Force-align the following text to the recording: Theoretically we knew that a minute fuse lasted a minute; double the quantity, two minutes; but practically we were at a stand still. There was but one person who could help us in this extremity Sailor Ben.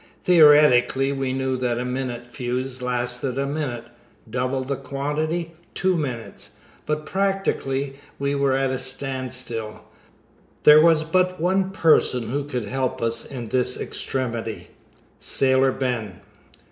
Theoretically 0.23 1.11
we 1.11 1.31
knew 1.31 1.55
that 1.57 1.77
a 1.77 1.85
minute 1.85 2.25
fuse 2.25 2.81
lasted 2.81 3.37
a 3.37 3.45
minute; 3.45 3.83
double 4.27 4.63
the 4.63 4.75
quantity, 4.75 5.53
two 5.75 5.95
minutes; 5.95 6.53
but 6.87 7.05
practically 7.05 7.97
we 8.17 8.33
were 8.33 8.53
at 8.53 8.71
a 8.71 8.79
stand 8.79 9.31
still. 9.31 9.81
There 10.63 10.81
was 10.81 11.03
but 11.03 11.39
one 11.39 11.69
person 11.69 12.29
who 12.31 12.45
could 12.45 12.65
help 12.65 12.99
us 12.99 13.23
in 13.23 13.49
this 13.49 13.79
extremity 13.79 14.69
Sailor 15.19 15.71
Ben. 15.71 16.19